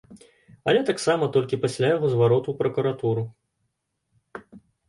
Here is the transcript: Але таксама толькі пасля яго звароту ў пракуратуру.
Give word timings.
Але 0.71 0.79
таксама 0.89 1.27
толькі 1.35 1.59
пасля 1.65 1.87
яго 1.97 2.09
звароту 2.13 2.47
ў 2.57 2.63
пракуратуру. 2.63 3.29